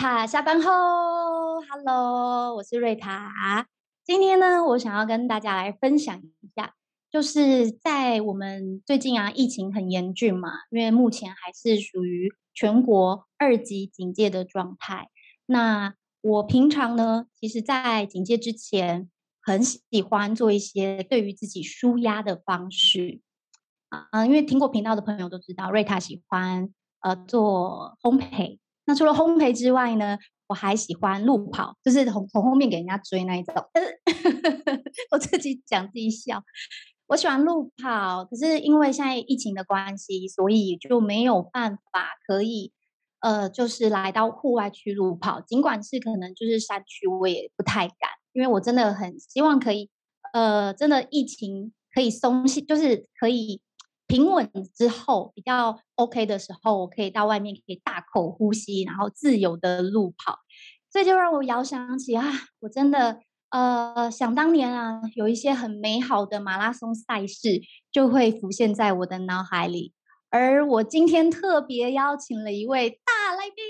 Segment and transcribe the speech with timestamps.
[0.00, 3.66] 塔下班后，Hello，我是瑞塔。
[4.02, 6.72] 今天呢，我想要跟大家来分享一下，
[7.10, 15.10] 就是在我们最近啊，疫情很严峻嘛，因为目前还是属于全国二级警戒的状态。
[15.44, 19.10] 那我平常呢，其实在警戒之前，
[19.42, 23.20] 很喜欢做一些对于自己舒压的方式
[23.90, 28.59] 啊，因为听过频道的朋友都知道，瑞塔喜欢呃做烘焙。
[28.86, 33.54] 那除了烘焙之外呢，我还喜欢路跑，就是从从后面给人家追那一种。
[35.12, 36.42] 我自己讲自己笑。
[37.06, 42.72] 我喜欢路跑，可是因为现在疫情的关系，所以就没有办法可以
[43.20, 45.40] 呃，就是来到户外去路跑。
[45.40, 49.90] 尽管是可能就是山区，我也不太敢，因为我真的很希望可以
[50.32, 53.60] 呃，真的疫情可以松懈，就是可以。
[54.10, 60.40] 平稳之后比较 OK 的时候，我可以到外面可以大口呼吸，然后自由的路跑。
[60.90, 62.26] 这就让我遥想起啊，
[62.58, 69.92] 我真的呃想当年啊，有一些很美好的马拉松赛事就会浮现在我的脑海里。
[70.30, 73.64] 而我今天特别邀请了一位大来宾，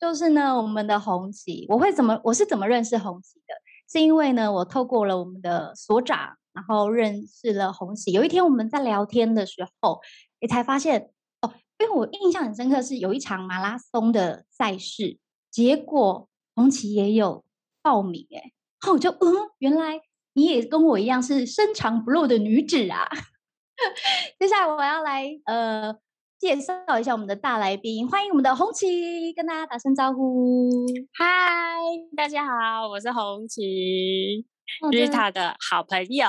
[0.00, 1.66] 就是呢我们的红旗。
[1.68, 2.20] 我会怎么？
[2.22, 3.54] 我是怎么认识红旗的？
[3.90, 6.36] 是因为呢，我透过了我们的所长。
[6.56, 8.12] 然后认识了红旗。
[8.12, 10.00] 有一天我们在聊天的时候，
[10.40, 11.10] 也才发现
[11.42, 15.18] 哦，因为我印象很深刻，是有一场马拉松的赛事，
[15.50, 17.44] 结果红旗也有
[17.82, 20.00] 报名哎，然后我就嗯，原来
[20.32, 23.06] 你也跟我一样是深藏不露的女子啊。
[24.40, 25.94] 接下来我要来呃
[26.38, 30.70] 介绍一下我们的大来宾，欢迎我们的红旗，跟大家打声招呼。
[31.12, 31.26] 嗨，
[32.16, 34.46] 大家好，我是红旗。
[34.92, 36.26] 瑞塔的好朋友，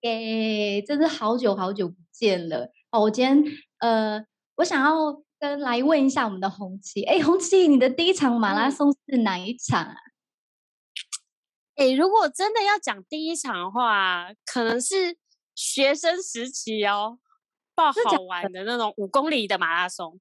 [0.00, 3.00] 耶，真是好久好久不见了哦！
[3.00, 3.44] 我今天
[3.78, 4.24] 呃，
[4.56, 9.94] 我想要跟来问一下我们的红旗，哎，红旗，你的第一场马拉松是哪一场啊？
[11.76, 15.18] 哎，如果真的要讲第一场的话，可能是
[15.54, 17.18] 学生时期哦，
[17.74, 20.18] 爆好玩的那种五公里的马拉松，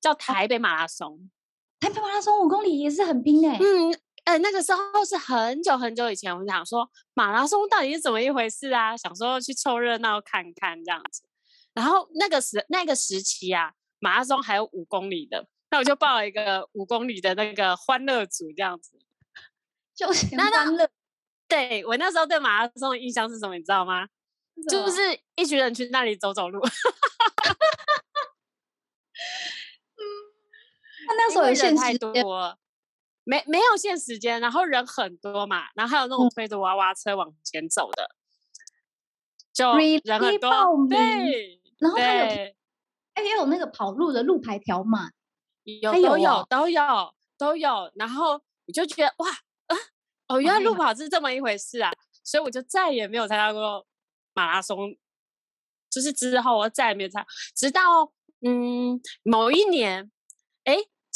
[0.00, 1.30] 叫台北马拉松。
[1.78, 4.00] 台北马拉松五公里也是很拼哎，嗯。
[4.26, 8.96] 哎、欸，那个时候是很久很久以前，我们想说马拉松到底是怎么一回事啊？
[8.96, 11.22] 想说去凑热闹看看这样子。
[11.72, 18.98] 然后那个时那个时期啊，马拉松还有五公里的，那我就报了一个五公里的那个欢乐组这样子。
[19.94, 20.90] 就是欢乐。
[21.46, 23.54] 对，我那时候对马拉松的印象是什么？
[23.56, 24.08] 你知道吗？
[24.68, 26.58] 就是一群人去那里走走路。
[29.94, 30.02] 嗯，
[31.06, 32.58] 那那 时候有限太多。
[33.28, 38.08] 没没有限时间，然后人很多嘛，然后还有那种推着娃娃车往前走的，
[39.52, 40.48] 就人很多。
[40.88, 42.52] 对，然后还有，
[43.14, 45.10] 哎，也有那个跑路的路牌条码，
[45.64, 47.90] 有都有都有都有。
[47.96, 49.76] 然后我就觉得哇，啊，
[50.28, 51.90] 哦，原来路跑是这么一回事啊！
[52.22, 53.84] 所以我就再也没有参加过
[54.34, 54.96] 马拉松，
[55.90, 60.10] 就是之后我再也没有参加，直到嗯某一年，哎。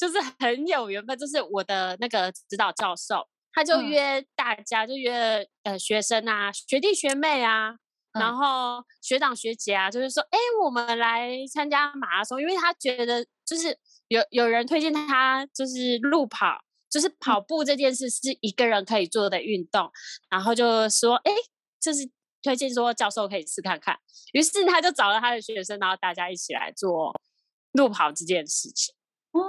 [0.00, 7.72] 就是很有缘分，就是我的那个指导教授，他就约大家，嗯、就约呃学生啊、学弟学妹啊，
[8.12, 13.76] 嗯、然后学长学姐啊，就是说，哎，我们来参加马拉松，因为他觉得就是
[14.08, 19.92] 有有人推荐他，就是路跑，就是跑步这件事是一个人可以做的运动，嗯、
[20.30, 21.32] 然后就说，哎，
[21.78, 22.10] 就是
[22.42, 23.98] 推荐说教授可以试看看，
[24.32, 27.14] 于是他就找了他的学生，然后大家一起来做
[27.72, 28.94] 路跑这件事情。
[29.32, 29.40] 哦，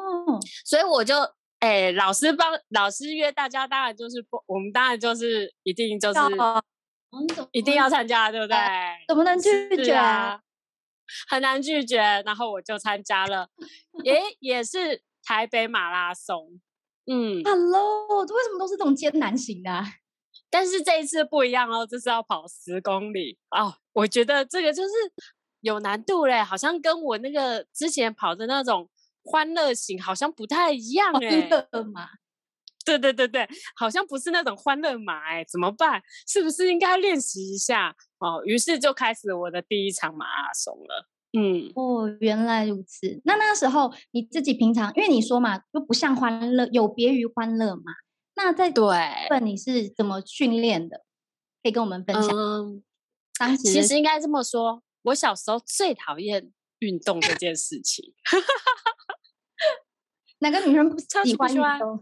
[0.65, 1.15] 所以我就
[1.59, 6.19] 哎、欸，老师帮老师约大家，当然就是不，我们当然就是一定就是
[7.51, 8.57] 一定要参加，对不对？
[9.07, 9.93] 怎么能拒绝？
[9.93, 10.39] 啊、
[11.29, 11.97] 很难拒绝。
[12.25, 13.47] 然后我就参加了，
[14.03, 16.59] 也也是台北马拉松。
[17.05, 19.85] 嗯，Hello，为什么都是这种艰难型的、啊？
[20.49, 23.75] 但是这一次不一样哦，这是要跑十公里哦。
[23.93, 24.89] 我觉得这个就是
[25.59, 28.89] 有难度嘞，好像跟我那个之前跑的那种。
[29.23, 32.07] 欢乐型好像不太一样哎，欢乐马，
[32.85, 36.01] 对对对对，好像不是那种欢乐马哎，怎么办？
[36.27, 38.41] 是不是应该要练习一下哦？
[38.45, 41.07] 于是就开始我的第一场马拉松了。
[41.33, 43.21] 嗯，哦，原来如此。
[43.23, 47.83] 那那时候你自己平常，因为你说嘛，就不像欢乐，有别于欢乐嘛。
[48.35, 48.83] 那在对，
[49.29, 51.05] 问你是怎么训练的？
[51.63, 52.29] 可以跟我们分享。
[52.35, 52.83] 嗯，
[53.37, 58.13] 当时其实应该这么说，我小时候最讨厌运动这件事情。
[60.41, 61.99] 哪个女生不超喜欢运动？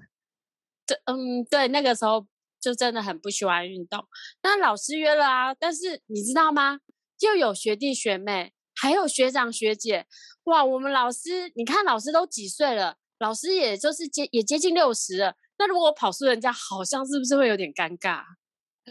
[0.86, 2.27] 对，嗯，对，那个时候
[2.59, 4.03] 就真的很不喜欢运动。
[4.41, 6.80] 那老师约了啊，但是你知道吗？
[7.19, 10.07] 又有学弟学妹，还有学长学姐。
[10.45, 18.24] 哇，我们老师，你看老师都几岁了，老师也就是接也接近六十了，那如果我跑输人家，好像是不是会有点尴尬？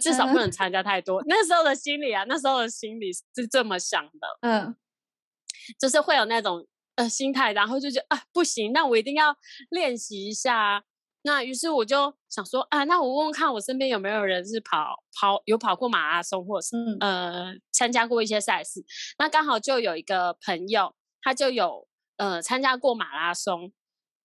[0.01, 1.21] 至少不能参加太多。
[1.27, 4.77] 那时候的心理啊，那时候的心理是这么想的，嗯，
[5.81, 6.65] 就是会有那种
[6.99, 9.35] 呃心态，然后就觉得啊不行，那我一定要
[9.71, 10.85] 练习一下。
[11.23, 18.85] 那于是我就想说啊，那我问问看我身边有没有人是跑跑有跑过马拉松，或者是、嗯、呃参加过一些赛事。
[19.19, 21.87] 那刚好就有一个朋友，他就有
[22.17, 23.73] 呃参加过马拉松，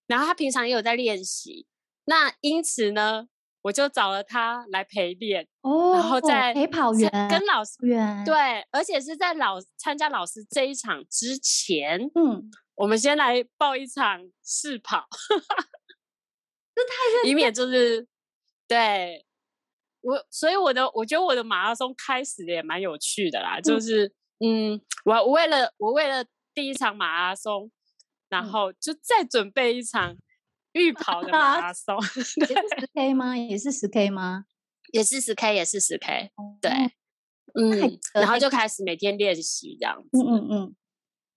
[0.07, 1.67] 然后他平常也有在练习。
[2.05, 3.27] 那因此呢，
[3.63, 8.35] 我就找了他来陪练，哦，然后在陪跑员跟老师员对，
[8.71, 15.07] 而且是在老参加老师这一场之前，嗯，我们先来报一场试跑。
[16.75, 18.07] 这太以免就是
[18.67, 19.25] 对
[20.01, 27.71] 我，所以我的我觉得我的马拉松开始也蛮有趣的啦，嗯、就是嗯，我我为了我为了第一场马拉松，
[28.29, 30.17] 然后就再准备一场
[30.71, 33.37] 预跑的马拉松， 也是十 K 吗？
[33.37, 34.45] 也是十 K 吗？
[34.91, 36.71] 也是十 K，也是十 K，对，
[37.53, 40.75] 嗯，然后就开始每天练习这样子，嗯嗯嗯，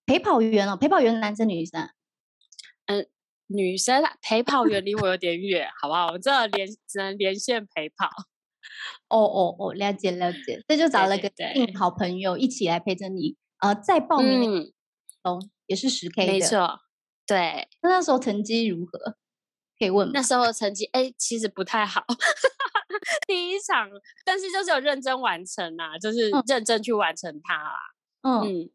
[0.06, 1.90] 陪跑员哦，陪跑员男生女生，
[2.86, 3.06] 嗯。
[3.48, 6.08] 女生陪跑员离我有点远，好不好？
[6.08, 8.08] 我这连只能连线陪跑。
[9.06, 11.30] 哦哦哦，了解了解，这就找了个
[11.78, 13.36] 好朋友一起来陪着你。
[13.60, 14.72] 呃，再报名
[15.22, 16.80] 哦，也是十 K 的，没错。
[17.24, 19.16] 对，那那时候成绩如何？
[19.78, 20.10] 可以问吗？
[20.12, 22.04] 那时候成绩哎，其实不太好。
[23.28, 23.88] 第一场，
[24.24, 27.78] 但是就是有认真完成啊，就是认真去完成它啊。
[28.22, 28.42] 嗯。
[28.42, 28.70] 嗯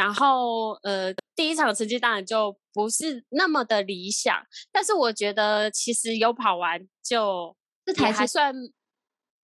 [0.00, 4.34] 然后，呃，第一场成绩当然就不是那么的理想，
[4.72, 7.54] 但是我觉得其实有跑完就
[7.98, 8.54] 也还算，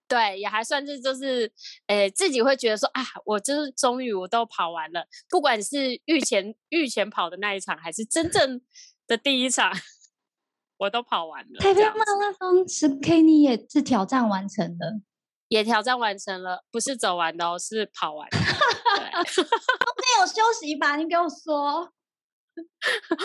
[0.09, 1.53] 对，也还算是就是，
[1.89, 8.63] 诶，自己会觉得说啊，我就是终于我都跑完了，不管是御前御前跑的那一场，还是真正
[9.07, 9.71] 的第一场，
[10.79, 11.59] 我都跑完了。
[11.61, 15.03] 台北马拉松十 K 你也是挑战完成的，
[15.49, 18.39] 也挑战完成了，不是走完的哦，是跑完的。
[18.39, 19.07] 对
[20.21, 20.97] 有休息吧？
[20.97, 21.91] 你给我说，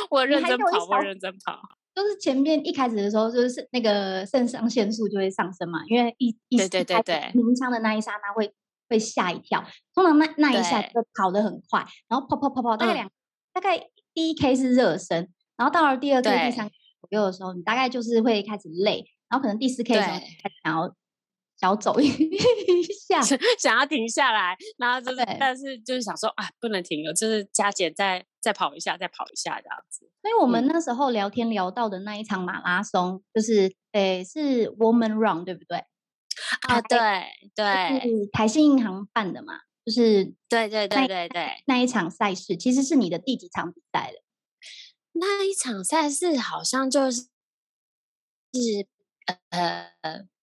[0.10, 1.60] 我认真跑，我认真跑。
[1.94, 8.54] 就是前面一开始的时候，就是那个肾上腺素就会上升嘛，因为一一对对对对，鸣枪的那一刹那会
[8.88, 9.64] 会吓一跳。
[9.94, 13.12] 通常那那一下就跑得很快，然后跑跑跑跑，大概两、嗯、
[13.54, 13.78] 大概
[14.14, 20.96] 第一 K 是热身，然后到了第二 K、第三 K 左右的时候，你大概就是会开始累，然后可能第四 K 的时候开始想要。
[21.62, 22.10] 小走一
[23.08, 23.22] 下，
[23.60, 30.10] 想要停下来，然后就是，但是就是想说啊，不能停了，就是加减再再跑一下，再跑一下这样子。
[30.24, 35.78] 所以我们那时候聊天聊到的那一场马拉松，嗯、就是诶是 Woman Run 对不对？
[36.68, 36.98] 啊，对
[37.54, 44.24] 对，是台新银行办的嘛，就是对对对对对，那一场赛事其实是你的第几场比赛了？
[45.12, 47.22] 那一场赛事好像就是
[48.54, 48.88] 是
[49.50, 49.92] 呃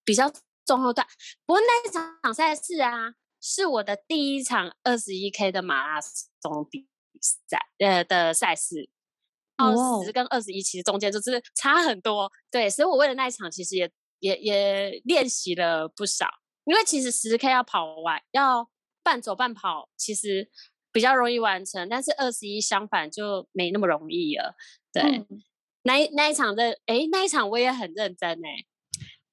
[0.05, 0.33] 比较。
[0.69, 1.07] 中后段，
[1.47, 6.87] 不过那一场赛事啊，是我的第一场二十一 K 的马拉松比
[7.21, 8.91] 赛，呃的赛事。
[9.57, 16.29] 哦，十跟二十一其实中间就是差很多，对，所以我为了那一场，其实也也也练习了不少。
[16.65, 18.69] 因为其实十 K 要跑完，要
[19.03, 20.49] 半走半跑，其实
[20.93, 24.55] 比较容易完成，但是二十一相反就没那么容易了。
[24.93, 25.43] 对，嗯、
[25.83, 28.67] 那那一场的，哎，那一场我也很认真哎。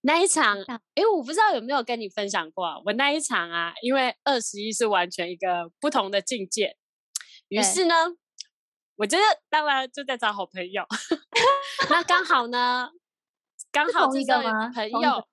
[0.07, 6.77] 那一场，哎，我不知道有没有跟你分享过，我那一场啊，因为二十一是完全一个不同的境界，
[7.47, 7.95] 于是呢，
[8.97, 10.85] 我觉得当然就在找好朋友，
[11.89, 12.91] 那刚好呢，
[13.71, 14.43] 刚好这个
[14.75, 15.27] 朋友，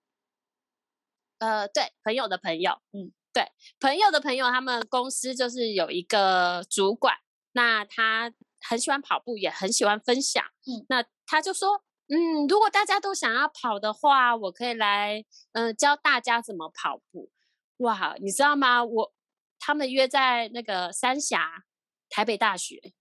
[1.37, 7.15] 呃，对，朋友的朋友，嗯，对，朋友的朋友，他们公司就是有一个主管，
[7.53, 11.85] 那他很喜欢跑步，也很喜欢分享，嗯，那他就说。
[12.15, 17.31] 嗯，如果大家都想要跑的话，我可以来，嗯、呃，教大家怎么跑步。
[17.79, 18.85] 哇，你知道吗？
[18.85, 19.15] 我
[19.59, 21.65] 他们约在那个三峡
[22.11, 22.93] 台北大学，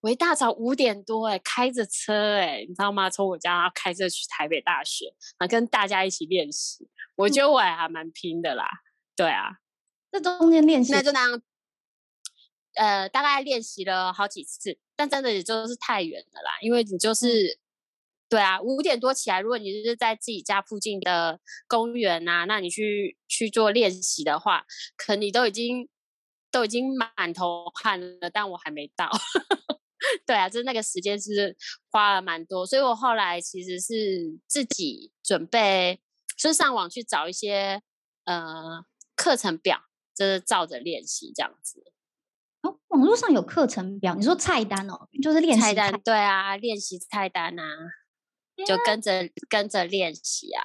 [0.00, 3.10] 我一大早五点多，哎，开着车，哎，你知道吗？
[3.10, 6.88] 从我家开车去台北大学，啊，跟大家一起练习。
[7.16, 8.64] 我觉得我还还蛮拼的啦。
[8.64, 9.58] 嗯、对啊，
[10.10, 11.42] 这中间练习，那就那样，
[12.76, 17.60] 呃，大概练习了好几次，但真的也就是太远了啦，因为你就是。
[18.30, 24.64] 嗯对啊，五点多起来，如果你是在自己家附近的公园啊，那你去去做练习的话，
[24.96, 25.88] 可能你都已经
[26.52, 29.10] 都已经满头汗了，但我还没到。
[30.24, 31.56] 对啊，就是那个时间是
[31.90, 36.00] 花了蛮多，所以我后来其实是自己准备，
[36.38, 37.82] 就是上网去找一些
[38.26, 38.84] 呃
[39.16, 39.78] 课程表，
[40.14, 41.82] 就是照着练习这样子。
[42.62, 47.64] 哦，我网络上有课程表，你说菜单哦，就是练习菜单，对啊，练习菜单啊，
[48.66, 50.62] 就跟着跟着练习啊。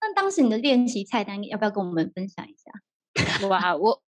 [0.00, 3.48] 那当时你的练习菜单，要不要跟我们分享一下？
[3.48, 4.02] 哇，我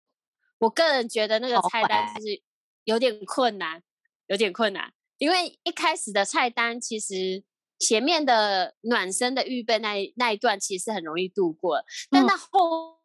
[0.59, 2.41] 我个人觉得那个菜单就是
[2.83, 3.81] 有点困难，
[4.27, 7.43] 有点困难，因为一开始的菜单其实
[7.79, 12.99] 前面的暖身的预备那那一段其实很容易度过，嗯、但到后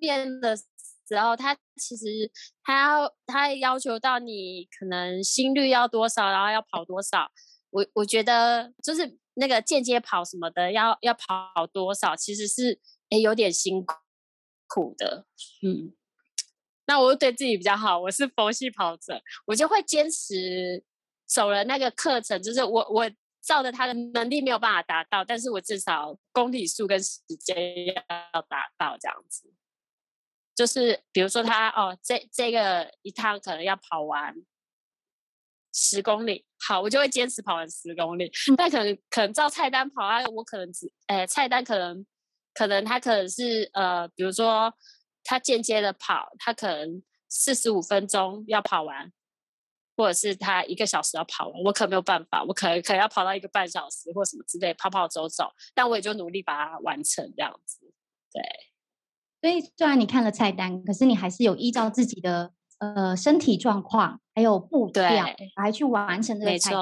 [0.00, 2.30] 面的时候，他其实
[2.62, 7.30] 他要他要求到你可能心率要多少，然后要跑多少，
[7.70, 9.18] 我我觉得就是。
[9.34, 13.82] 那个间接跑什么的，要要跑多少，其实是诶有点辛
[14.66, 15.24] 苦的，
[15.62, 15.94] 嗯。
[16.84, 20.84] 那我对自己比较好，我是佛系跑者，我就会坚持
[21.26, 23.10] 走了那个课程，就是我我
[23.40, 29.50] 照着他的能力没有办法达到，但是我至少公里数跟时间要达到这样子。
[30.54, 34.34] 就是比如说他哦，这这个一趟可能要跑完。
[35.72, 38.26] 十公里，好，我就会坚持跑完十公里。
[38.50, 42.04] 嗯、但可能可能照菜单跑啊，我可能只，呃，菜单可能
[42.52, 44.72] 可能他可能是呃，比如说
[45.22, 49.12] 他间接的跑，他可能四十五分钟要跑完，
[49.96, 57.78] 或者是他一个小时要跑完，我可没有办法，我可能可能要跑到一个半小时或什么之类，跑跑走走，但我也就努力把它完成这样子。
[58.32, 58.42] 对，
[59.40, 62.52] 所以虽然你看了菜单，可是你还是有依照自己的。
[62.80, 65.02] 呃，身体状况还有步调
[65.56, 66.72] 来去完成这个菜，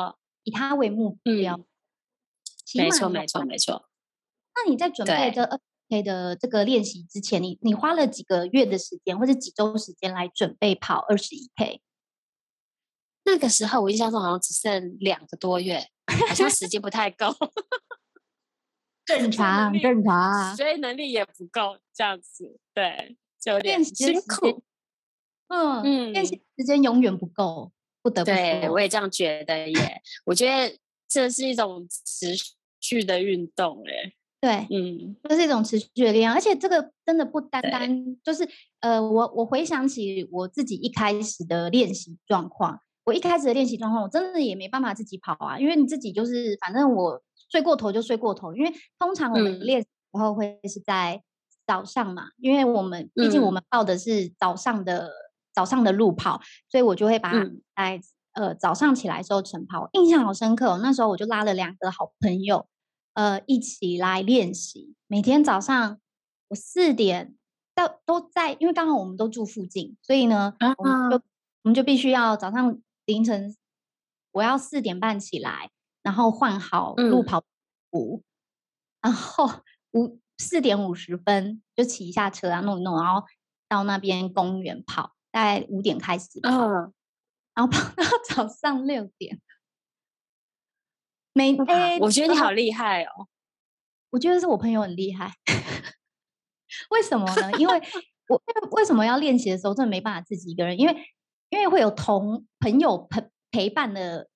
[0.45, 1.57] 以它为目标。
[1.57, 1.67] 嗯、
[2.75, 3.88] 没错，没错，没错。
[4.55, 5.59] 那你在准备这二
[5.90, 11.83] K 的这个练习之前，你你花了几个月的时间，或者几周时间来准备跑二十一 K？
[13.25, 15.90] 那个时候我印象中好像只剩两个多月，
[16.28, 17.35] 好像时间不太够。
[19.05, 24.62] 正常，正常，所以能力也不够，这样子，对，就有点辛苦。
[25.49, 28.26] 嗯嗯，练习时间永远不够，不得不。
[28.26, 30.02] 对，我也这样觉得耶。
[30.26, 30.76] 我觉得
[31.09, 32.35] 这是一种持
[32.81, 38.47] 续的运动，哎，对，嗯，这是一种持续的力量，而且这个真的不单单就是，
[38.81, 51.23] 呃，我我回想起我自己一开始的练习状况，我一开始的练习状况，我真的也没办法自己跑啊，因为你自己就是，反正我睡过头就睡过头，因为通常我们练时候会是在
[51.67, 55.11] 早上嘛，嗯、因为我们毕竟我们报的是早上的。
[55.59, 57.33] 早上的路跑，所以我就会把
[57.75, 57.97] 在、
[58.35, 60.79] 嗯、呃早上起来的时候晨跑，印象好深刻、哦。
[60.81, 62.69] 那时候我就拉了两个好朋友，
[63.15, 64.95] 呃，一起来练习。
[65.09, 65.99] 每天早上
[66.47, 67.35] 我四点
[67.75, 73.57] 到都在，因为刚好我们都住附近，所以呢，啊、我们就我们就必须要早上凌晨，
[74.31, 75.71] 我要四点半起来，
[76.05, 77.43] 然后换好路跑
[77.91, 78.23] 服，
[79.00, 79.50] 嗯、然后
[79.91, 83.27] 五四点五十分就骑一下车啊，弄一弄，然后
[83.69, 85.15] 到那边公园跑。
[85.38, 86.92] 在五点开始跑，嗯、
[87.54, 89.40] 然后跑到 早上六点。
[91.33, 93.28] 没，欸、我觉得你好厉害哦！
[94.11, 95.33] 我觉得是我朋友很厉害。
[96.90, 97.52] 为什么呢？
[97.59, 97.80] 因为
[98.28, 98.42] 我
[98.73, 100.78] 为什么要练习的时候真的没办法自己一个人？
[100.78, 100.97] 因为
[101.50, 104.28] 因为会有同朋友陪陪伴的，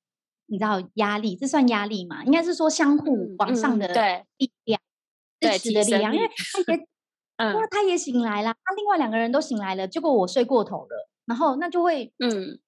[0.46, 2.24] 你知道压力，这算压力嘛？
[2.24, 3.88] 应该是说相互往上的
[4.36, 4.80] 力量，
[5.40, 6.28] 支持、的力量，因为
[6.64, 6.88] 他也。
[7.70, 12.58] 他也醒来了，他另外两个人都醒来了，结果我睡过头了，然后那就会，嗯，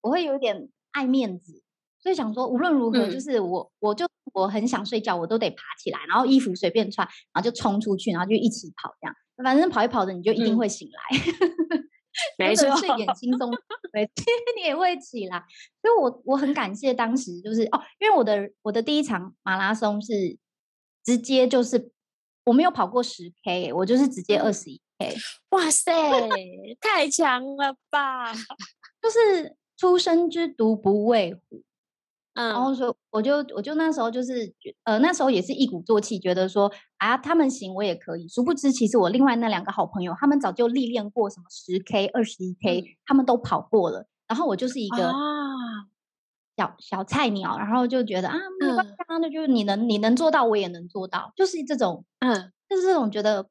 [0.00, 1.62] 我会有点爱面子，
[2.00, 9.14] 所以想说无论如何，就是我，嗯、我就我很想睡觉，我都得爬起来，然后衣服随便穿，然后就冲出去，然后就一起跑，这样，
[9.44, 11.18] 反正跑一跑的你就一定会醒来，
[11.76, 11.88] 嗯、
[12.38, 13.56] 没错，睡眼惺忪，
[13.92, 14.08] 对，
[14.56, 15.44] 你也会起来，
[15.82, 20.38] 所以我我很感谢当时就是哦，因为我的我的第一场马拉松是
[21.04, 21.93] 直接就是。
[22.44, 25.14] 我没有跑过十 K，我就是直接二十一 K。
[25.50, 25.92] 哇塞，
[26.80, 28.32] 太强了吧！
[29.00, 31.62] 就是初生之犊不畏虎，
[32.34, 34.52] 嗯，然后说我就我就那时候就是
[34.84, 38.28] 呃那时候也是一鼓作气，觉得说啊他们行我也可以。
[38.28, 44.06] 殊不知其实我另外那两个好朋友，他们早就历练过什么十 K、二十一 K，他们都跑过了。
[44.26, 45.12] 然后我就是一个
[46.56, 48.92] 小、啊、小菜鸟，然后就觉得啊没关系。
[48.92, 53.48] 嗯那就是你能你能做到，我也能做到，就是这种，嗯，就是这种觉得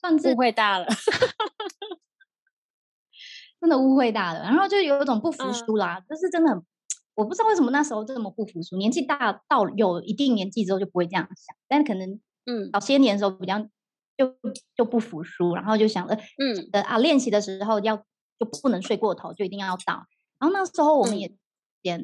[0.00, 0.86] 算是误会大了，
[3.60, 4.40] 真的误会大了。
[4.40, 6.62] 然后就有一种不服输啦，嗯、就是真的很，
[7.14, 8.76] 我不知道为什么那时候这么不服输。
[8.76, 13.60] 年纪大到有一定年纪之后就不会这样想，但可能嗯，早些年的时候比较
[14.16, 14.34] 就
[14.74, 17.96] 就不服输，然后就想着嗯呃啊练习的时候要
[18.38, 20.06] 就不能睡过头，就一定要到。
[20.40, 21.38] 然后那时候我们也，嗯、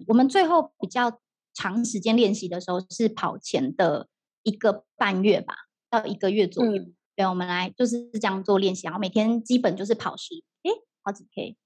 [0.07, 1.21] 我们最后比较。
[1.55, 4.07] 长时间练习的时候是跑前的
[4.45, 5.57] 一个半月吧，
[5.91, 6.81] 到一个月左右。
[6.81, 10.71] 嗯、对，我们来就是这样做练习，然后每天基本就是跑十，诶，
[11.03, 11.57] 跑几 K。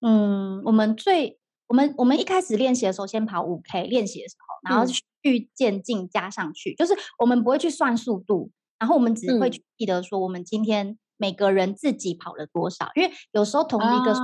[0.00, 4.90] 嗯，我们最我们我们一开始练习的时候，先跑五 K 练习的时候，然后
[5.22, 14.14] 去渐进加上去，嗯、就是我们不会去算速度，然后我们只会去记得说我们今天每个人自己跑了多少，因为有时候同一个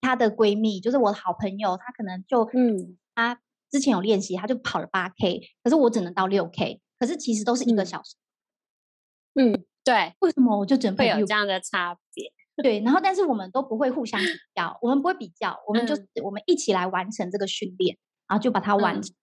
[0.00, 3.40] 她的闺蜜，就是我的好朋友，她可能就嗯，她
[3.70, 8.16] 之前有练习，她就跑了八 K，可是我只能到六 K，可是其实都是一个小时。
[9.34, 12.32] 嗯，对，为什么我就准备有这样的差别？
[12.62, 17.96] 对，然后但是我们都不会互相比较，我们不会比较，我们就我们一起来完成这个训练，
[18.28, 19.14] 然后就把它完成。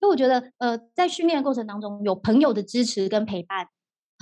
[0.00, 3.68] 所以我觉得，呃，在训练的过程当中，有朋友的支持跟陪伴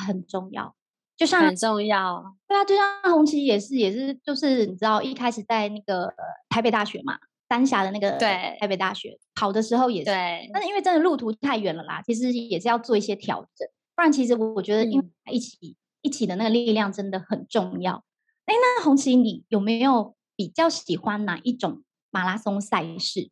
[0.06, 0.75] 很重要，
[1.16, 2.35] 就像很重要。
[2.49, 6.12] 对啊，就像红旗也是，也是，就是你知道，一开始在那个
[6.49, 7.18] 台北大学嘛，
[7.49, 18.04] 三峡的那个对台北大学跑的时候也是，对，但是因为真的路途太远了啦，其实也是要做一些调整，不然其实我觉得，因为一起、嗯、一起的那个力量真的很重要。
[18.47, 23.30] 哎，那红旗，你有没有比较喜欢哪一种马拉松赛事？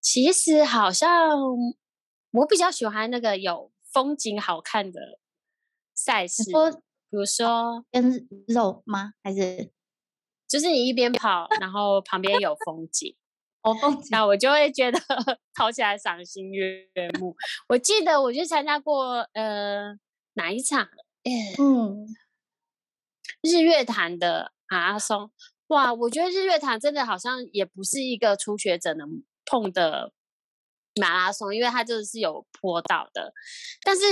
[0.00, 1.38] 其实好像
[2.30, 5.18] 我比较喜欢那个有风景好看的
[5.98, 6.78] 赛事，说比
[7.10, 9.12] 如说跟肉吗？
[9.22, 9.72] 还是
[10.46, 13.16] 就是你一边跑，然后旁边有风景，
[13.62, 14.98] 哦，风景，那我就会觉得
[15.54, 16.88] 跑起来赏心悦
[17.18, 17.34] 目。
[17.68, 19.98] 我记得我去参加过呃
[20.34, 20.88] 哪一场？
[21.58, 22.06] 嗯。
[23.40, 25.30] 日月潭的马拉松，
[25.68, 25.94] 哇！
[25.94, 30.12] 我觉得日月潭真的好像也不是一个初学者能碰的
[31.00, 33.32] 马拉松，因为它就是有坡道的。
[33.84, 34.02] 但是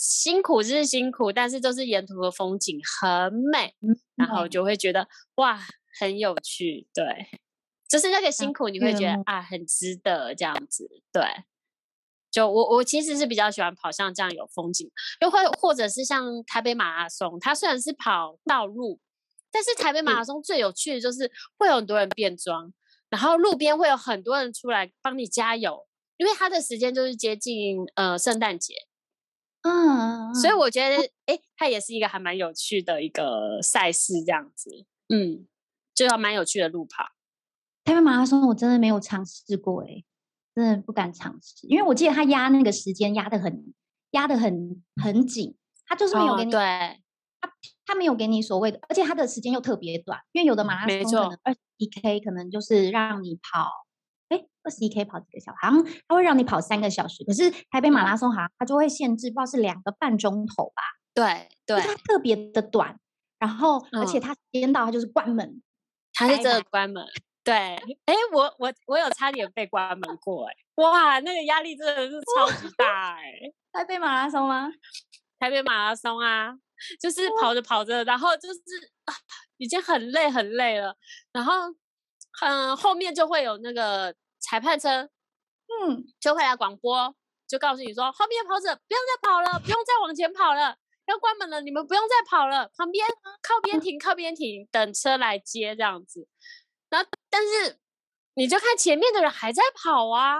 [0.00, 3.74] 辛苦是辛苦，但是就是沿途的风景很美，
[4.16, 5.60] 然后就会觉得哇，
[5.98, 6.88] 很有趣。
[6.94, 7.04] 对，
[7.86, 10.88] 就是那个辛苦，你会觉得啊，很值得这样子。
[11.12, 11.22] 对。
[12.30, 14.88] 就我我其实是比较喜欢跑像这样有风景，
[15.20, 19.00] 又或或者是像台北马拉松，它虽然是跑道路，
[19.50, 21.28] 但是台北马拉松最有趣的就是
[21.58, 22.72] 会有很多人变装，
[23.08, 28.74] 然后路边会有很多人出来帮你加油，因为它的时间就是接近呃圣诞节，
[29.62, 30.96] 嗯，所以我觉得
[31.26, 35.46] 哎，它也是一个还蛮有趣的一个赛事这样子，嗯，
[35.94, 37.04] 就要蛮有趣的路跑。
[37.84, 40.04] 台北马拉松我真的没有尝试过哎。
[40.52, 43.72] 真的不敢尝试，因为我记得他压那个时间压的很
[44.10, 46.60] 压的很很紧，他就是没有给你，哦、对，
[47.40, 47.52] 他
[47.86, 53.70] 他没有给你所谓的，而且他的时间又特别短，因为有的马拉松可能二十一 K 可能就是让你跑，
[54.30, 60.82] 哎，二十一 K 跑几个小时，好像他会让你跑三个小时，可是台北马拉松好像它就会限制，不知道是两个半钟头吧？
[61.12, 62.98] 对对，它特别的短，
[63.38, 65.60] 然后、嗯、而且它时间到它就是关门，
[66.14, 67.04] 它是真的关门。
[67.42, 73.24] 对，哎，我我我有差点被关门过，哎，哇，那个压力真的是超级大，哎，
[73.72, 74.70] 台北马拉松吗？
[75.40, 76.54] 台北马拉松啊，
[77.00, 78.60] 就是跑着跑着，然后就是
[79.06, 79.14] 啊，
[79.56, 80.94] 已经很累很累了，
[81.32, 81.52] 然后
[82.40, 85.02] 嗯，后面就会有那个裁判车，
[85.68, 87.14] 嗯，就会来广播，
[87.46, 93.06] 就告诉你说，后面跑者不用再跑了，不用再往前跑了，要关门了，你们不用再跑了，旁边
[93.42, 96.26] 靠边停，靠边停，等车来接这样子。
[96.88, 97.78] 然后，但是
[98.34, 100.38] 你就看前面的人还在跑啊，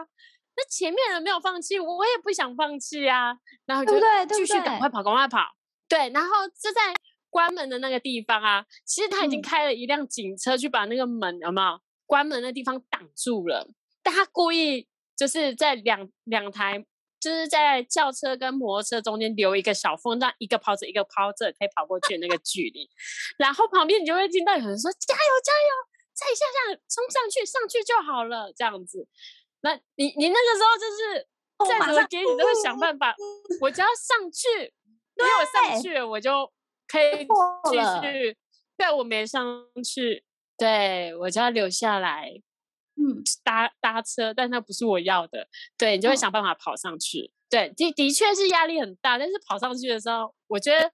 [0.57, 3.35] 那前面人没有放弃，我也不想放弃啊，
[3.66, 3.94] 然后就
[4.35, 5.40] 继续赶快跑，赶快跑。
[5.88, 6.94] 对，然后就在
[7.31, 11.81] 关门的那个地方啊，其实他已经开了一辆警车去把那个门有没有？
[12.05, 13.66] 关门的地方挡住了，
[14.03, 16.85] 但他故意就是在两两台，
[17.21, 22.90] 就是在轿车跟摩托车中间留一个小缝，让一个跑者一个跑者可以跑过去的那个距离，
[23.38, 25.90] 然后旁边你就会听到有人说加油加油。
[26.12, 29.09] 再一下下冲上去，上去就好了，这样子。
[29.62, 31.27] 那你你那个时候就是
[31.66, 33.16] 再怎么给你都会想办法，
[33.62, 34.47] 我只要上去，
[35.16, 36.53] 因为我上去了，我就
[36.90, 37.26] 可以
[37.70, 38.37] 继续。
[38.76, 39.44] 对，我没上
[39.85, 40.24] 去，
[40.57, 42.33] 对我就要留下来，
[42.96, 45.46] 嗯，搭搭车，但那不是我要的。
[45.76, 47.33] 对，你就会想办法跑上去。
[47.48, 50.90] 对，的的确是压力很大，但是跑上去的时候，我觉得。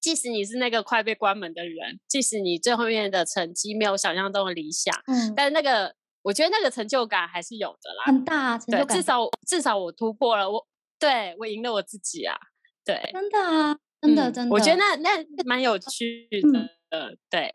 [0.00, 8.94] 即使你是那个快被关门的人，即使你最后面的成绩没有想象中的理想，嗯，但是那个我觉得那个成就感还是有的啦，很大成就感。
[8.94, 10.66] 至少至少我突破了，我
[10.98, 12.36] 对我赢了我自己啊，
[12.84, 16.58] 对，真的啊，真的、嗯、真的，我觉得那那蛮有趣的，
[16.90, 17.50] 嗯、对。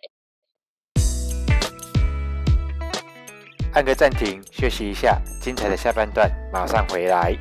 [3.73, 7.37] 按个暂停，休息一下，精彩的下半段马上回来。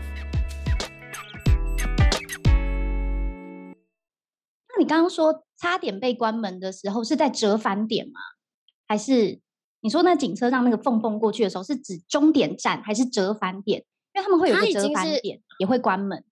[4.68, 8.20] 那你刚刚说差点被关门的时候是在折返点吗？
[8.86, 9.40] 还是
[9.80, 13.82] 你说那警车上那个缝缝过去的时候是指终点站还是折返点？
[14.12, 16.22] 因为他们会有一个折返点，也会关门。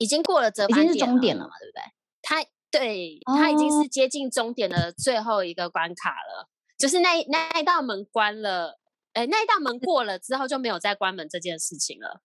[0.00, 1.82] 已经过了折返点，已经是终点了嘛，对不对？
[2.22, 8.78] 它对，它已经是接近终点的最后一个关卡了，就是那那一道门关了，
[9.12, 12.22] 哎，那一道门过了之后就没有再关门这件事情了。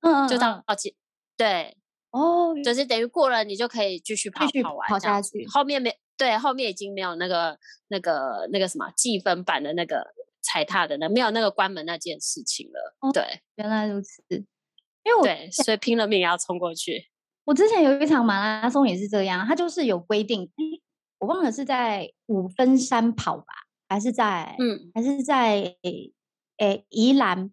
[0.00, 0.76] 嗯，就到哦，
[1.36, 1.76] 对，
[2.10, 5.46] 哦，就是等于过了，你就可以继续跑跑完，跑下去。
[5.48, 13.12] 后面没对，后面已经没有那个那个那个什么计分板的那个踩踏的那没有那个关门那件事情了。
[13.12, 14.22] 对，原来如此。
[15.04, 17.08] 因为我对，所以拼了命也要冲过去。
[17.44, 20.50] 我之前有一场马拉松也是这样，它就是有规定，
[21.18, 23.44] 我忘了是在五分山跑吧，
[23.88, 26.12] 还是在嗯，还是在诶
[26.58, 27.50] 诶宜兰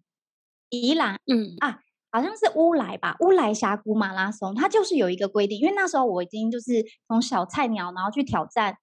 [0.70, 8.74] 宜兰嗯啊，好像是乌来吧，乌来峡谷马拉松，它就是有一个规定，因为那时候我已经就是从小菜鸟，然后去挑战，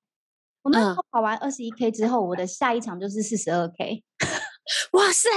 [0.62, 4.04] 我那时候跑完二十一 K 之后，我的下一场就是四十二 K，
[4.92, 5.28] 哇塞！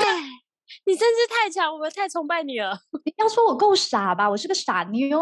[0.84, 2.78] 你真是太强，我们太崇拜你了。
[3.04, 4.28] 你要说我够傻吧？
[4.28, 5.18] 我是个傻妞，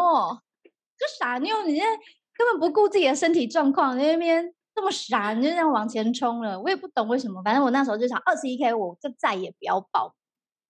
[0.96, 1.84] 这傻妞，你这
[2.36, 6.60] 根本不顾自己的身体状况，你那边这么傻，你就这样往前冲了。
[6.60, 10.14] 我也不懂为什么，反正我那时候就想，二十一 K 我就再也不要报。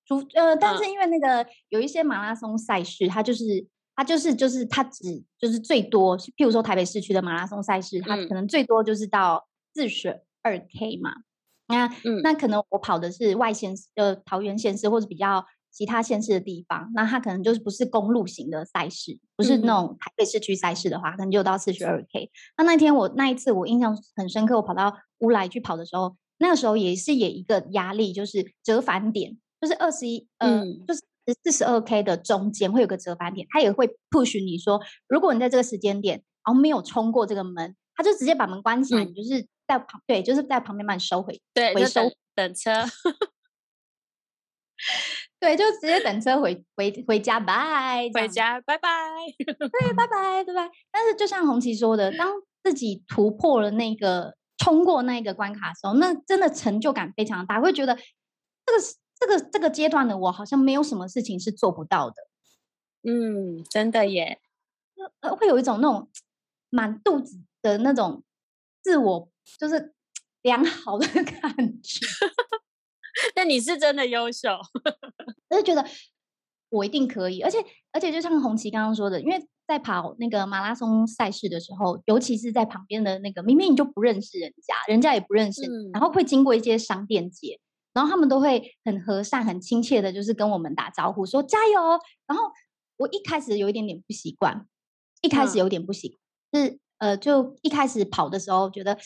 [0.07, 3.65] 除呃，但是因为那个有一些马拉松赛事，它就是
[3.95, 11.13] 它就是就是它只就是最多，譬如说台北市区的马拉松赛事，它可能最多就是到四十二 K 嘛。
[11.71, 22.29] 那、嗯、那可能我跑的是外县市，呃，桃园县市或者比较其他县市的地方，那它可能就是不是公路型的赛事，不是那种台北市区赛事的话，可能就到四十二 K。
[22.59, 31.01] 那那天我那一次我印象很深刻，我跑到乌来去跑的时候，那个时候也是也一个压力，就是折返点，就是二十一，呃，就是
[31.45, 39.47] 四十二 K 的中间会有个折返点，它也会 push 你说，如果你在这个时间点然后没有冲过这个门，它就直接把门关起来，你就是。
[39.71, 42.01] 在旁对，就是在旁边把你收回，对，回收
[42.35, 42.73] 等，等车，
[45.39, 48.89] 对，就直接等车回回回家，拜，回家，拜拜，
[49.39, 50.69] 对，拜拜，拜拜。
[50.91, 52.33] 但是就像红旗说的，当
[52.65, 57.97] 自己突破了那个冲过那个关卡的时候，那真的成就感非常大，会觉得
[58.67, 58.81] 这个
[59.21, 62.17] 这个这个阶段的我好像没有什么事情是做不到的。
[63.09, 64.41] 嗯，真的耶，
[65.21, 66.11] 呃，会有一种那种
[66.71, 68.25] 满肚子的那种
[68.83, 69.31] 自我。
[69.59, 69.95] 就是
[70.43, 72.07] 良好的 感觉，
[73.37, 74.49] 那你是真的优秀，
[75.51, 75.85] 我就觉得
[76.71, 77.59] 我一定可以，而且
[77.93, 87.61] 而且就像红旗刚刚说的，因为在跑那个马拉松赛事的时候，尤其是在旁边的那个，明明你就不认识人家，人家也不认识，嗯、然后会经过一些商店街，
[87.93, 91.81] 然后他们都会很和善、很亲切的，就是跟我们打招呼，说加油。
[92.27, 92.51] 然后
[92.97, 94.67] 我一开始有一点点不习惯，
[95.23, 96.09] 一开始有点不习
[96.51, 98.97] 惯，嗯、是呃，就一开始跑的时候觉得。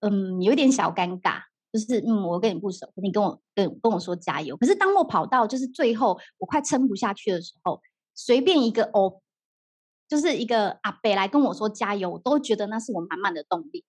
[0.00, 4.56] 嗯，有点小尴尬，就是嗯，我跟你不熟，你跟我跟跟我说加油。
[4.56, 7.80] 可是当我跑到就是最后，我快撑不下去的时候，
[8.14, 9.20] 随便一个哦，
[10.08, 13.84] 就是一个阿伯来跟我说加油，我都觉得那是我满满的动力。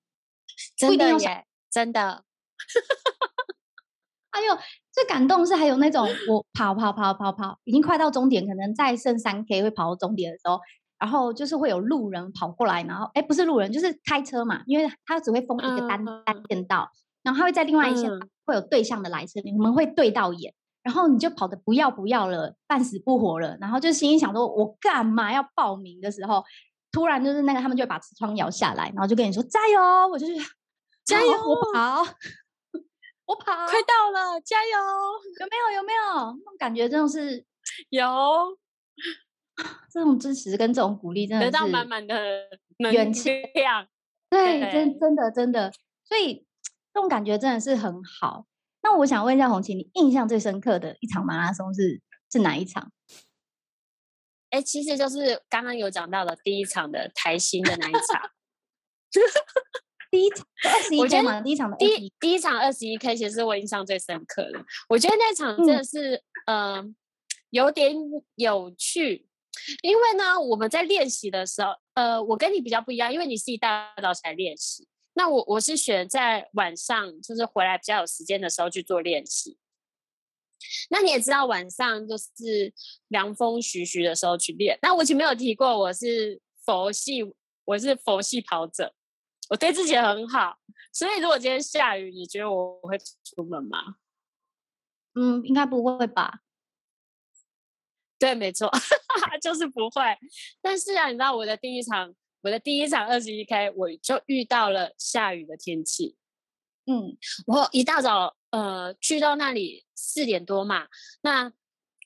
[0.78, 2.26] 真的耶，真的。
[4.34, 4.58] 还有
[4.94, 10.60] 最感动是还有那种我跑跑跑跑跑，已经快到终点，可能再剩三 K 会跑到终点的时候。
[11.02, 16.88] 然后就是会有路人跑过来，然后哎，不是路人，就是开车嘛，因为他只会封一个单单线道，
[17.24, 18.08] 然后他会在另外一线
[18.46, 26.44] 会有对向的来车，你们会对到眼，然后你就跑的不要不要了，半死不活了，然后就心里想说，我干嘛要报名的时候，
[26.92, 30.34] 突然就是那个他们就会把车窗摇下来，然后就跟你说加油，我就是
[31.04, 32.04] 加油，我跑，
[33.26, 34.78] 我跑，快到了，加油，
[35.40, 35.78] 有没有？
[35.78, 36.04] 有没有？
[36.14, 36.88] 那种感觉？
[36.88, 37.44] 真的是
[37.90, 38.08] 有。
[39.92, 42.48] 这种支持跟这种鼓励， 真的是得到满满的
[42.92, 43.88] 元气量。
[44.30, 45.72] 对，真真的真的，
[46.06, 46.46] 所以
[46.94, 48.46] 这种感觉真的是很好。
[48.82, 52.92] 那我想问一下红旗，你印象最深刻的一场马拉松是是哪一场？
[54.50, 58.32] 哎，其实就是刚刚有讲到的第一场的台新的那一场。
[60.10, 64.64] 第一场二十一 K 嘛，第一场的第一第一场二十一 K，其实是我印象最深刻的。
[64.90, 66.86] 我觉得那场真的是嗯、呃、
[67.50, 67.96] 有点
[68.36, 69.28] 有趣。
[69.82, 79.58] 因为呢，我们在练习的时候，呃，我跟你比较不一样，因为你是一大早起来练习，那我我是选在晚上，就是回来比较有时间的时候去做练习。
[80.90, 82.74] 那你也知道，晚上就是
[83.08, 84.78] 凉风徐徐的时候去练。
[84.82, 87.24] 那我以前没有提过，我是佛系，
[87.66, 88.94] 我是佛系跑者，
[89.50, 90.58] 我对自己很好。
[90.94, 93.96] 所以如果今天下雨，你觉得我会出门吗？
[95.16, 96.42] 嗯，应该不会吧。
[98.22, 98.70] 对，没错，
[99.42, 100.04] 就是不会。
[100.62, 106.16] 但是啊，你知道我的第一场，我的第一场二十一 K，我就遇到了下雨的天气。
[106.86, 110.88] 嗯，我一大早呃去到那里四点多嘛，
[111.24, 111.52] 那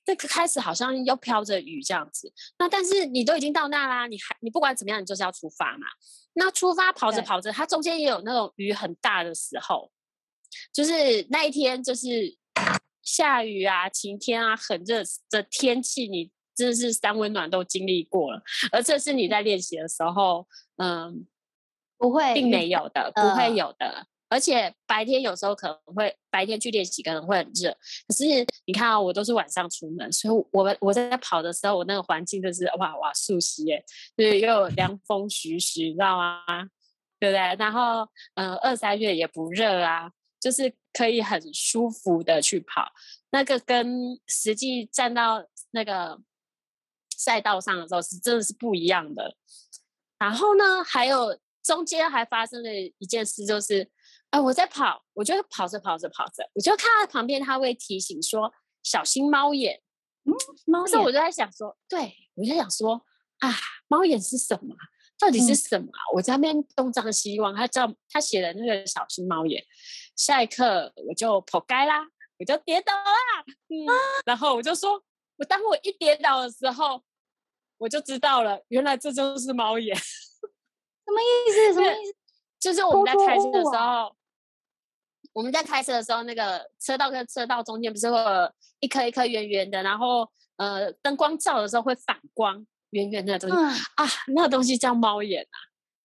[0.06, 2.32] 这个开始好像又飘着雨这样子。
[2.60, 5.86] 那但是你都已经到那啦，你还你不管怎么样，你就是要出发嘛。
[6.34, 9.92] 那出发跑着跑着，它中间也有那种雨很大的时候，
[10.72, 12.38] 就是那一天就是
[13.06, 18.42] 下雨啊、晴天啊、很热的天气，你真的是三温暖都经历过了。
[18.72, 20.46] 而这是你在练习的时候，
[20.78, 21.26] 嗯，
[21.98, 24.08] 不会，并没有的，不会有的。
[24.28, 27.72] 而且白天有时候可能会白天去练习可能会很热，
[28.08, 28.26] 可是
[28.66, 33.86] 你看啊，我都是晚上出门，所以我们我在跑的时候，我那个环境就是哇哇舒适耶，
[34.18, 36.44] 就是又有凉风徐徐，你知道吗？
[37.20, 37.56] 对不对？
[37.58, 42.92] 然后嗯，二三月也不热啊，就是可以很舒服的去跑，
[43.32, 46.20] 那个跟实际站到那个
[47.18, 49.36] 赛道上的时候是真的是不一样的。
[50.18, 53.92] 然后呢，还有中间还发生了一件事，就是。
[54.32, 58.52] 哎，我在跑，我就跑着跑着跑着，我就看到旁边他会提醒说
[58.84, 59.82] 小心猫眼。
[60.26, 60.34] 嗯，
[60.66, 60.88] 猫眼。
[60.90, 63.02] 所以我就在想说，对，我就想说
[63.38, 63.50] 啊，
[63.88, 64.76] 猫眼是什么？
[65.18, 65.88] 到底是什么？
[65.88, 69.64] 嗯、我在那边东张西望，他叫他写的那个小心猫眼。
[70.16, 72.08] 下一刻我就跑该啦，
[72.40, 73.44] 我就跌倒啦。
[73.70, 73.94] 嗯，啊、
[74.26, 75.02] 然后我就说，
[75.38, 77.04] 我当我一跌倒的时候，
[77.78, 79.96] 我就知道了，原来这就是猫眼。
[79.98, 81.74] 什么意思？
[81.74, 82.16] 什么意思？
[82.60, 84.16] 就是我们在开车的时候。
[85.34, 95.58] 我们在开车的时候，那个车道跟车道中间不是会有一颗一颗圆圆的，然后呃灯光照的时候会反光，圆圆的东西、嗯、啊，那个东西叫猫眼啊。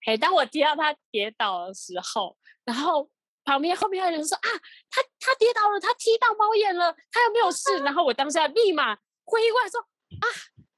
[0.05, 3.09] 嘿，当我提到它跌倒的时候，然后
[3.51, 4.49] 旁边后面有人说啊，
[4.89, 7.79] 他他跌倒了，他踢到猫眼了，他有没有事？
[7.83, 10.27] 然后我当下立马回过来说啊，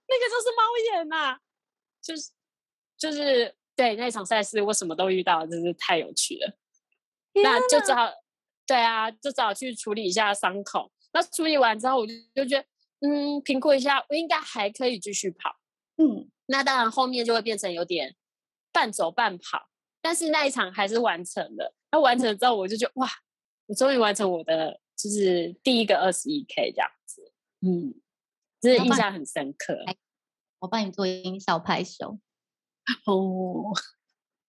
[0.08, 1.38] 那个就是猫眼呐、啊，
[2.02, 2.30] 就是
[2.96, 6.56] 就是对那场赛事我什么都遇到，真是太有趣了，
[7.42, 8.11] 那就只好。
[8.64, 10.90] 对啊，就只好去处理一下伤口。
[11.12, 12.66] 那处理完之后，我就就觉得，
[13.06, 15.56] 嗯，评估一下，我应该还可以继续跑。
[15.98, 18.16] 嗯，那当然后面就会变成有点
[18.72, 19.68] 半走半跑，
[20.00, 21.74] 但是那一场还是完成了。
[21.92, 23.09] 那完成了之后，我就觉得哇，
[23.66, 27.33] 我终于完成我的就是第一个二十一 K 这样子。
[27.61, 27.94] 嗯，
[28.61, 29.78] 就是印象很深刻。
[30.61, 32.18] 我帮你做音效拍手。
[33.07, 33.72] 哦，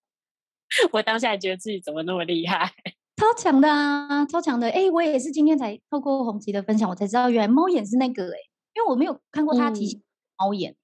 [0.93, 2.73] 我当下觉得自己怎么那么厉害。
[3.17, 4.69] 超强的啊，超强的！
[4.69, 8.37] 哎，我也是今天才透过红旗的分享，我才知道原来猫眼是那个哎，
[8.75, 10.01] 因为我没有看过他提醒
[10.37, 10.75] 猫眼。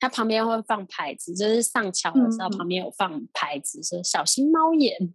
[0.00, 5.14] 他旁边会放牌子，就是上桥的时候旁边有放牌子，说小心猫眼。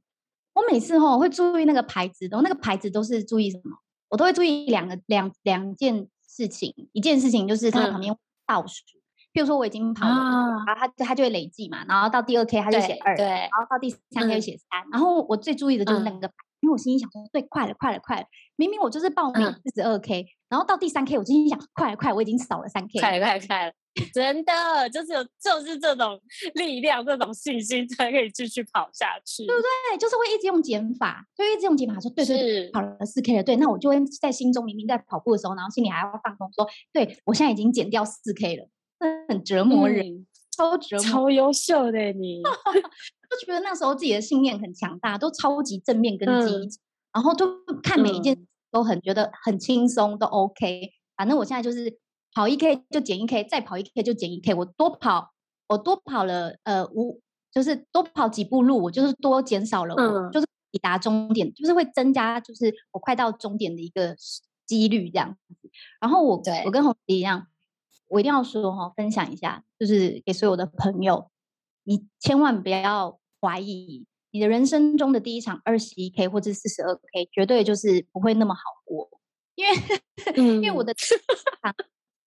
[0.59, 3.77] 我每次吼会注意那个牌子，然后那个牌子都是注意什么？
[4.09, 8.83] 我都会注意两个两两件事情，一件事情就是它旁边倒数。
[9.31, 16.33] 比如说我已经跑了，啊、然后它它就会累计嘛，然后到第二 K 它就写二，对，然后到第三 K 就写三，嗯、然后我最注意的就是那个，嗯、
[16.69, 23.73] 因为我心里想说，对，快了，快了，快了，明明我就是报名四十二 K，、嗯、然后到第三 K 我心里想，快了，快了，我已经少了三 K，快了，快了，快了，
[24.13, 26.19] 真的就是有就是这种
[26.53, 29.97] 力量，这种信心才可以继续跑下去，对不对？
[29.97, 38.69] 就是会一直用减法，就一直用减法说，对对对，跑了四 K 了，对，那我就会在心中明明在跑步的时候，然后心里还要放空说，对我现在已经减掉四 K 了。
[39.29, 40.27] 很折磨人，嗯、
[40.59, 42.41] 超折磨，超优秀的你，
[43.31, 46.81] 就觉得那时候自己的信念很强大，都超级正面跟积极，嗯、
[47.13, 47.47] 然后就
[47.81, 50.91] 看每一件都很觉得很轻松，都 OK。
[51.15, 51.97] 反正我现在就是
[52.33, 54.53] 跑一 K 就减一 K，再跑一 K 就减一 K。
[54.53, 55.31] 我多跑，
[55.67, 57.21] 我多跑了呃五，
[57.53, 64.15] 就是多跑几步路，我就是多减少了，嗯、就是抵达终点，就是会增加，就是我快到终点的一个
[64.65, 65.55] 几率这样子。
[66.01, 67.47] 然后我对我跟红姐一样。
[68.07, 71.29] 我一定要说哈，分享一下，就是给所有的朋友，
[71.83, 79.09] 你千万不要怀疑你的人生中的第一场二十一 K 或者四十二 K，绝对就是不会那么好过，
[79.55, 79.75] 因为、
[80.35, 80.93] 嗯、因为我的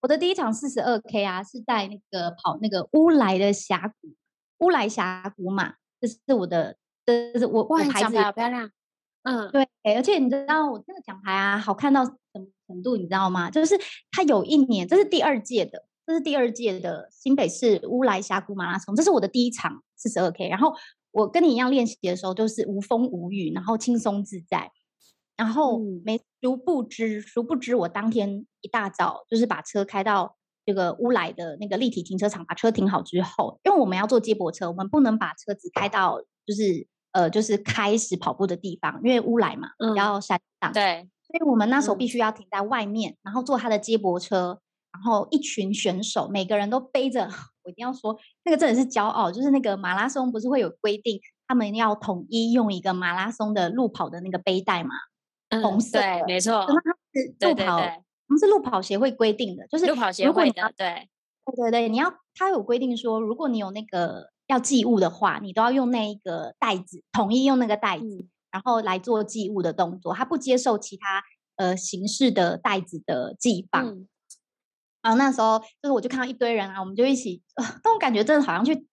[0.01, 4.15] 我的第一场四十二 K 啊，是在那个跑那个乌来的峡谷，
[4.59, 8.71] 乌来峡谷嘛，这是我的，这是我哇，奖牌好漂亮，
[9.23, 12.47] 嗯，对，而且你知道我这个奖牌啊，好看到什么？
[12.73, 13.51] 程度你知道吗？
[13.51, 13.79] 就是
[14.11, 20.49] 他有一年，这是第二届的，这是第二届的新北市乌来峡谷马拉松，这是我的第一场四十二 K。
[20.49, 20.75] 然后
[21.11, 24.71] 我跟你一样练习的时候，就是无风无雨，然后轻松自在。
[25.37, 40.73] 然后没殊不知，殊不知我当天一大早就是把车开到这个乌来的那个立体停车场，把车停好之后，因为我们要坐接驳车，我们不能把车子开到就是呃就是开始跑步的地方，因为乌来嘛，嗯、要山上。
[40.73, 41.09] 对。
[41.33, 44.61] 所以我们那时候必须要停在外面，嗯、然后坐他的接驳车，
[44.93, 47.25] 然后一群选手，每个人都背着，
[47.65, 51.19] 我一定要说，那个真的是骄傲，就是那个马拉松不是会有规定，
[51.49, 54.91] 他们要统一用一个马拉松的路跑的那个背带嘛，
[55.49, 61.09] 嗯、红色，对，没错，那他是路跑，他我们是路跑协会规定的，就是路跑协会的，对，
[61.47, 71.23] 对对对，你要他有规定说，如果你有那个要寄物的话，你都要用那一个袋子，统一用那个袋子，嗯、然后来做寄物的动作，他不接受其他
[71.57, 73.87] 呃形式的袋子的寄放。
[73.87, 74.07] 嗯、
[75.03, 78.87] 然后那时候就是我就看到一堆人啊，我们就一起，呃，那种感觉真的好像去。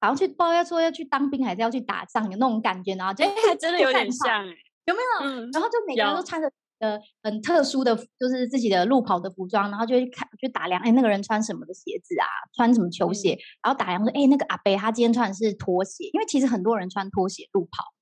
[0.00, 5.26] 好像去不知道要说要去当兵还是要去打仗，有那种感觉，然后就还真的有点像，有没有？
[5.26, 12.28] 嗯、然后就每个人都穿着呃很特殊的，就是自己的路跑的服装，然后就去看去打量，哎，那个人穿什么的鞋子啊？
[12.54, 13.32] 穿什么球鞋？
[13.32, 17.93] 嗯、然后打量说，哎，那个阿伯他今天穿的是拖鞋，因为其实很多人穿拖鞋路跑，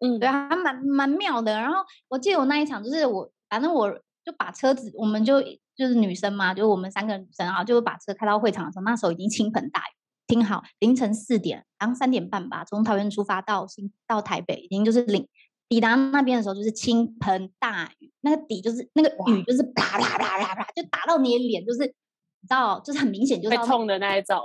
[0.00, 1.52] 嗯，对啊，还蛮蛮妙的。
[1.58, 3.90] 然后我记得我那一场就是我，反正我
[4.24, 5.40] 就把车子，我们就
[5.76, 9.92] 就是女生嘛，就我们三个女生啊，就把车开到会场的时候，那时候已经倾盆大雨。
[10.26, 15.28] 听好，凌晨四点，然后三点半吧，从桃园出发到新到台北，已经就是零
[15.68, 24.40] 抵达那边的时候，就是倾盆大雨，那个底就是那个雨就是啪啪啪啪啪，就打到你的脸，就是你知道，就是很明显，就是会痛的那一种。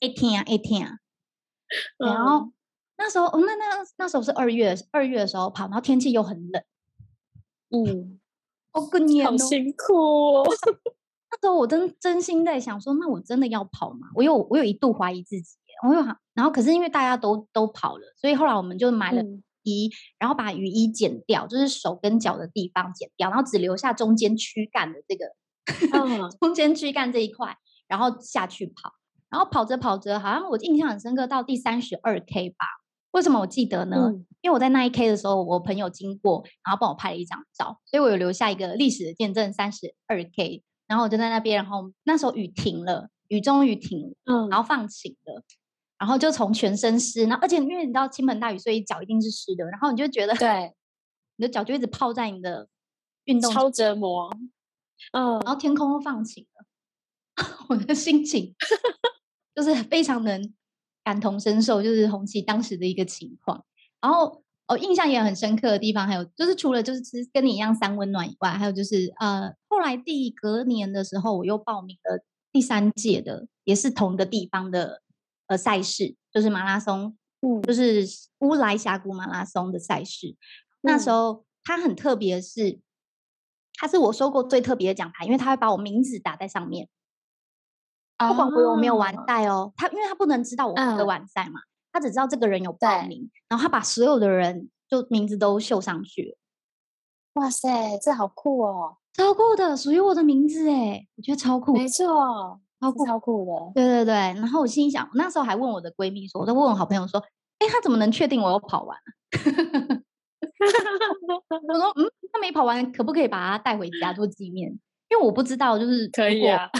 [0.00, 0.94] 一天啊，一天啊。
[2.04, 2.50] 然后
[3.02, 3.64] 那时候，那那
[3.96, 6.62] 那时候是二月，二月的时候跑，然后天气又很冷。
[7.70, 8.20] 嗯，
[8.72, 10.44] 好可怜哦，好辛苦哦。
[11.32, 14.08] 那时候我真真心在想说，那我真的要跑吗？
[14.14, 15.56] 我有我有一度怀疑自己，
[15.88, 16.02] 我有
[16.34, 25.24] 然后可是因为大家都都跑了，所以后来我们就买了雨衣，嗯、然后把雨衣剪掉，就是手跟脚的地方剪掉，然后只留下中间躯干的这个、
[25.96, 27.56] 嗯、 中间躯干这一块，
[27.88, 28.92] 然后下去跑，
[29.30, 32.66] 然后跑着跑着，好像我印象很深刻，到第三十二 K 吧？
[33.12, 33.96] 为什么我记得呢？
[34.08, 40.62] 嗯、因为我在那一 K 的时候，我朋友经过，然后帮我拍了一张照，所以我有留下一个历史的见证，三十二 K。
[40.86, 45.42] 然后我就在那边，然后那时候雨停了，雨终于停了，嗯，然后放晴了，
[45.98, 50.72] 然后就从全身湿，然后而且因为你知道倾盆大雨，所以脚一定是湿的，然后你就觉得，对，
[51.36, 52.66] 你的脚就一直泡在你的
[53.26, 54.32] 运动，超折磨，
[55.12, 56.66] 嗯，然后天空都放晴了，
[57.70, 58.52] 我的心情
[59.54, 60.52] 就是非常能
[61.10, 63.64] 感同身受，就是红旗当时的一个情况，
[64.00, 64.42] 然后。
[64.70, 75.02] 我、哦、印象也很深刻的地方，还有就是除了就是跟你一样三温暖以外，还有就是呃，后来第隔年的时候，我又报名了第三届的，也是同一个地方的
[75.48, 78.06] 呃赛事，就是马拉松，嗯，就是
[78.38, 80.28] 乌来峡谷马拉松的赛事。
[80.28, 80.36] 嗯、
[80.82, 82.78] 那时候它很特别，是
[83.74, 86.88] 它是我收过最特别的奖牌，因为它会把我名字打在上面，
[88.28, 91.60] 不管我有没有完赛哦，他因为他不能知道我会完赛嘛。
[91.60, 96.36] 嗯他只知道这个人有报名，然后他把所有的人就名字都绣上去。
[97.32, 98.96] 哇塞，这好酷哦！
[99.14, 101.72] 超酷的，属于我的名字哎，我觉得超酷。
[101.72, 102.06] 没错，
[102.80, 103.72] 超酷，超酷的。
[103.74, 107.20] 对对对，然后我心想，我那时候还问我的闺蜜说，我都问我好朋友说，
[107.58, 108.96] 哎，他怎么能确定我有跑完？
[111.66, 114.70] 我说，嗯，他没跑完，可不可以把他带回家做纪念？
[115.08, 116.70] 因为我不知道，就是可以啊，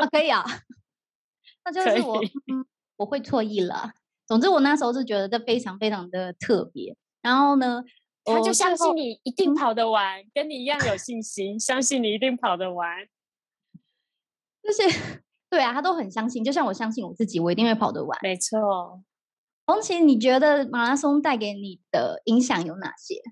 [0.00, 0.42] 啊，可以啊，
[1.64, 2.20] 那就是我，
[2.52, 2.64] 嗯，
[2.96, 3.92] 我会错意了。
[4.26, 6.96] 总之，我那时候是觉得这非常非常的特别。
[7.22, 7.82] 然后呢，
[8.24, 13.06] 他就相信你一定跑得完，嗯、跟你一样有信心，相信你一定跑得完。
[14.62, 18.18] 就是对啊，他都很相信，就像我相信我自己，我一定会跑得完。
[18.22, 19.02] 没错。
[19.66, 23.22] 红旗，你觉得马拉松带给你的影响有哪些？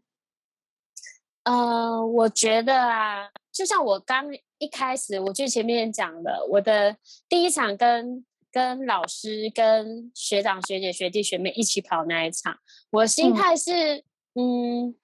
[1.44, 4.26] 呃，我觉得啊，就像我刚
[4.62, 6.96] 一开始我就前面讲了，我的
[7.28, 8.24] 第一场跟。
[8.54, 12.58] 跟老师、跟学长、学姐、学弟、学妹一起跑那一场，
[12.90, 14.94] 我的心态是，嗯，嗯，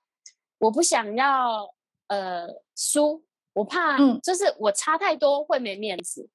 [0.59, 1.75] 我不想要
[2.09, 6.29] 呃输，我怕，就是我差太多会没面子，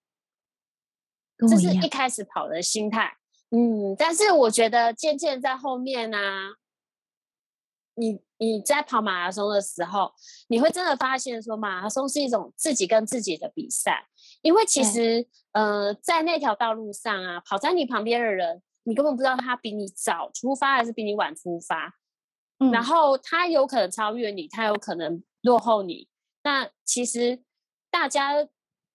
[1.37, 3.15] 嗯、这是一开始跑的心态，
[3.51, 6.55] 嗯，但是我觉得渐渐在后面呢、啊，
[7.93, 10.11] 你你在跑马拉松的时候，
[10.47, 14.07] 你会真的发现说，马拉松是一种自己跟自己的比赛。
[14.41, 21.93] 因为其实，嗯、呃，在那条道路上啊，跑在你旁边的人，你根本不知道他比你早出发还是比你晚出发，
[22.59, 26.09] 嗯，然后他有可能超越你，他有可能落后你。
[26.43, 27.41] 那其实
[27.89, 28.31] 大家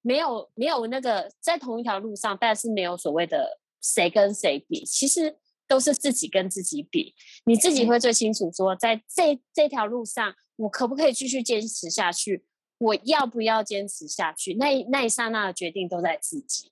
[0.03, 5.39] 没有没有那个在同一条路上，但是没有所谓的谁跟谁比，其实
[5.69, 7.15] 都是自己跟自己比。
[7.45, 12.45] 你自己会最清楚说，在这这条路上，我可不可以继续坚持下去？
[12.79, 14.55] 我要不要坚持下去？
[14.55, 16.71] 那那一刹那的决定都在自己，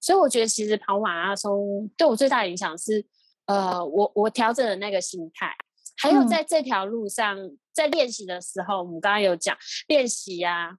[0.00, 3.04] 所以我觉得其实跑马拉松对我最大的影响是，
[3.46, 5.52] 呃，我我调整的那个心态，
[5.96, 9.56] 还有在这条路上，嗯、在练习的时候，我们刚刚有讲
[9.88, 10.78] 练习呀，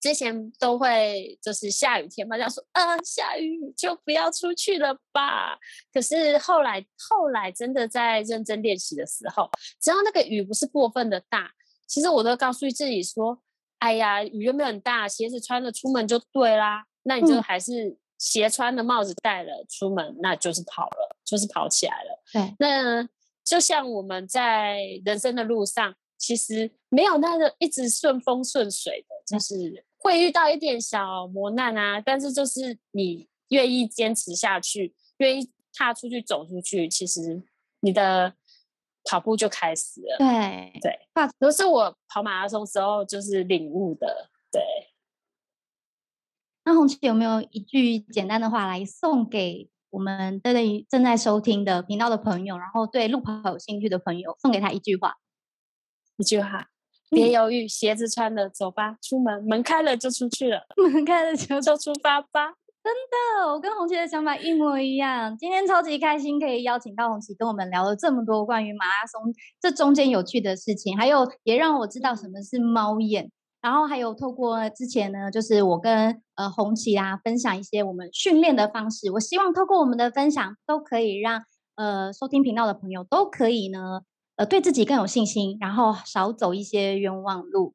[0.00, 5.58] 之前都会就是下雨天嘛，就说啊下雨就不要出去了吧。
[5.92, 11.50] 可是后来后来真的在认真练习的时候，只要那个雨不是过分的大，
[11.86, 13.40] 其实我都告诉自己说。
[13.80, 16.84] 哎呀，雨又没有很大，鞋子穿了出门就对啦。
[17.04, 22.20] 那你就还是鞋穿了，帽子戴了出门，那就是跑了，就是跑起来了。
[22.32, 23.08] 对，那
[23.44, 32.00] 就像我们在人生的路上，其实没有那个一直顺风顺水的，就是会遇到一点小磨难啊。
[32.00, 37.42] 但是就是你愿意坚持下去，愿意踏出去走出去，其实
[37.80, 38.34] 你的
[39.04, 40.16] 跑步就开始了。
[40.18, 40.98] 对对，
[41.38, 44.30] 都是我跑马拉松时候就是领悟的。
[44.50, 44.62] 对。
[46.64, 55.16] 那红旗有没有一句简单的话来送给我们对对正在收听的频道的朋友，然后对路跑有兴趣的朋友，送给他一句话，
[56.18, 56.68] 一句话，
[57.10, 60.60] 别犹豫，鞋子穿了，走吧，出门，门开了就出去了，
[60.92, 62.54] 门开了就就出发吧。
[62.88, 62.94] 真
[63.44, 65.36] 的，我跟红旗的想法一模一样。
[65.36, 69.20] 今天超级开心，可以邀请到红旗跟我们聊了这么多关于马拉松
[69.60, 73.30] 这中间有趣的事情，还有也让我知道什么是猫眼。
[73.60, 79.10] 然后还有透过之前呢，就是我跟呃红旗啊分享一些我们训练的方式。
[79.12, 81.42] 我希望透过我们的分享，都可以让
[81.74, 84.00] 呃收听频道的朋友都可以呢
[84.38, 87.74] 呃对自己更有信心，然后少走一些冤枉路。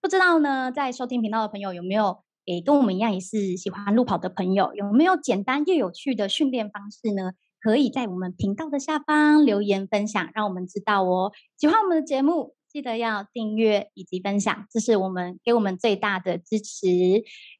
[0.00, 7.32] 不知道呢，在收听频道的朋友有没有诶跟我们一样也是喜欢路跑的朋友，有没有简单又有趣的训练方式呢？
[7.60, 11.32] 可以在我们频道的下方留言分享，让我们知道哦。
[11.56, 12.54] 喜欢我们的节目。
[12.68, 16.86] 记得要订阅以及分享，这是我们给我们最大的支持。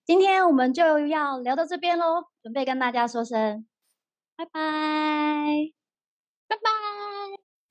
[0.07, 3.67] 今天我们就要聊到这边喽，准备跟大家说声
[4.39, 5.71] 拜拜，
[6.49, 6.57] 拜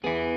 [0.02, 0.31] 拜。